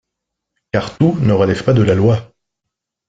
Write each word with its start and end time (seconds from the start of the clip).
car 0.73 0.97
tout 0.97 1.15
ne 1.19 1.31
relève 1.31 1.63
pas 1.63 1.73
de 1.73 1.83
la 1.83 1.93
loi. 1.93 2.33